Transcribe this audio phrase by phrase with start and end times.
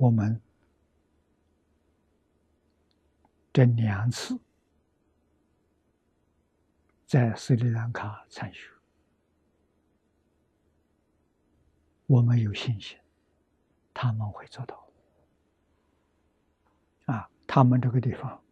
[0.00, 0.40] 我们
[3.52, 4.40] 这两次
[7.06, 8.70] 在斯里兰卡参学，
[12.06, 12.98] 我们有信心，
[13.92, 14.88] 他们会做到。
[17.04, 18.42] 啊，他们这个地方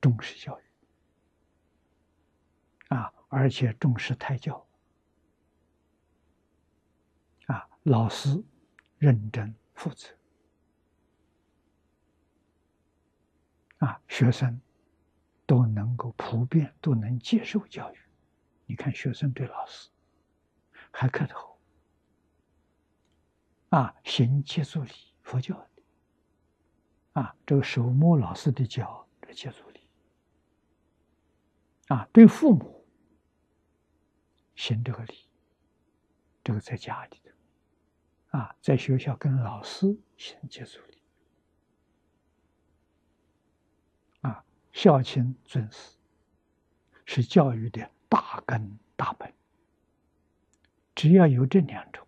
[0.00, 0.64] 重视教育，
[2.88, 4.66] 啊，而且重视胎教，
[7.48, 8.42] 啊，老师
[8.96, 9.54] 认真
[9.86, 10.08] 负责，
[13.78, 14.60] 啊，学生
[15.46, 17.98] 都能够普遍都能接受教育。
[18.66, 19.88] 你看，学生对老师
[20.90, 21.56] 还磕头，
[23.68, 24.90] 啊，行接触礼，
[25.22, 25.64] 佛教。
[27.12, 29.88] 啊，这个手摸老师的脚，这接触礼。
[31.86, 32.84] 啊，对父母
[34.56, 35.28] 行这个礼，
[36.42, 37.32] 这个在家里的，
[38.36, 40.98] 啊，在学校跟老师行接触礼。
[44.20, 45.96] 啊，孝亲尊师
[47.06, 49.32] 是教育的大根大本。
[50.94, 52.06] 只要有这两种，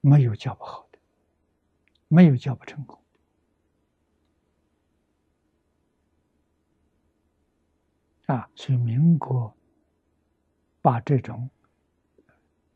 [0.00, 0.98] 没有教不好的。
[2.08, 3.02] 没有教不成功
[8.26, 8.48] 啊！
[8.54, 9.54] 所以民国
[10.80, 11.50] 把这种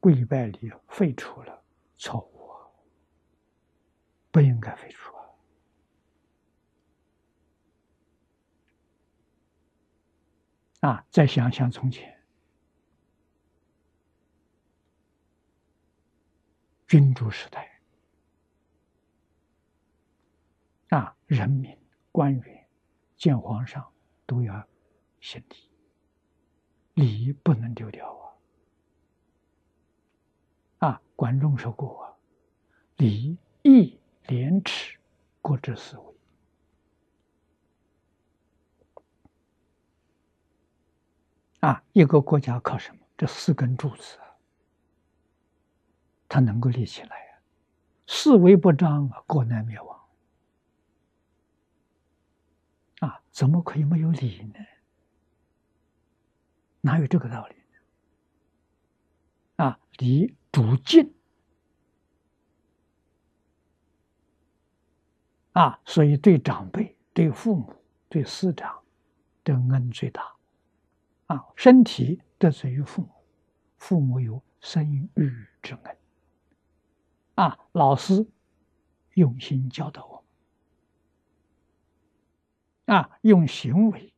[0.00, 1.62] 跪拜礼废除了，
[1.96, 2.50] 错误，
[4.30, 5.14] 不应该废除
[10.80, 10.91] 啊！
[10.91, 12.24] 啊，再想想从前
[16.86, 17.80] 君主时代。
[20.91, 21.76] 啊，人民
[22.12, 22.69] 官员
[23.16, 23.92] 见皇上
[24.24, 24.66] 都要
[25.20, 25.56] 行礼，
[26.94, 28.17] 礼不能丢掉
[30.78, 31.00] 啊！
[31.16, 32.16] 管仲说过
[32.98, 34.98] ，“礼义廉耻，
[35.42, 36.14] 国之四维。”
[41.60, 43.00] 啊，一个国家靠什么？
[43.16, 44.36] 这四根柱子啊，
[46.28, 47.41] 它能够立起来呀。
[48.06, 50.00] 四维不张啊，国难灭亡。
[53.00, 54.64] 啊，怎么可以没有理呢？
[56.80, 57.56] 哪有这个道理？
[59.56, 61.14] 啊，礼主敬
[65.52, 67.72] 啊，所以对长辈、对父母、
[68.08, 68.82] 对师长
[69.44, 70.34] 的恩最大。
[71.26, 73.08] 啊，身体得罪于父母，
[73.76, 75.32] 父母有生育
[75.62, 75.97] 之恩。
[77.36, 78.26] 啊，老师
[79.14, 80.24] 用心教导我
[82.86, 82.97] 们。
[82.97, 84.12] 啊，用行为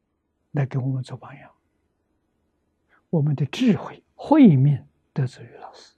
[0.52, 1.52] 来给我们做榜样。
[3.10, 5.96] 我们的智慧、慧命得罪于老师。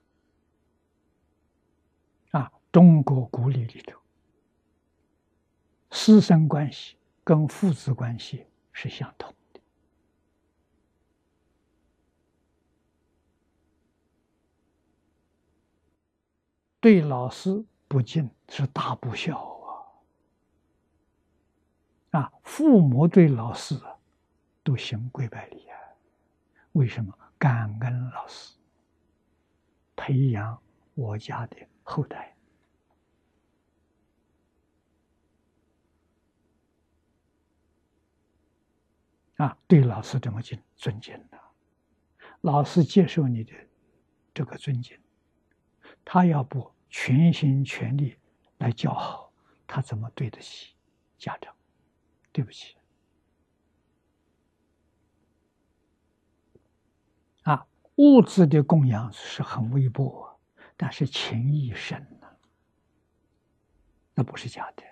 [2.72, 4.00] 中国古礼里头，
[5.90, 9.60] 师生关系跟父子关系是相同的。
[16.80, 19.52] 对老师不敬是大不孝。
[22.12, 23.78] 啊，父母对老师
[24.62, 25.78] 都行跪拜礼啊？
[26.72, 27.18] 为什么？
[27.38, 28.54] 感恩老师，
[29.96, 30.58] 培养
[30.94, 32.31] 我家的后代。
[39.36, 41.38] 啊，对老师这么敬尊敬的，
[42.42, 43.52] 老师接受你的
[44.34, 44.98] 这个尊敬，
[46.04, 48.16] 他要不全心全力
[48.58, 49.32] 来教好，
[49.66, 50.74] 他怎么对得起
[51.18, 51.54] 家长？
[52.30, 52.76] 对不起，
[57.42, 57.66] 啊，
[57.96, 60.38] 物质的供养是很微薄，
[60.76, 62.28] 但是情谊深呐，
[64.14, 64.82] 那不是假的。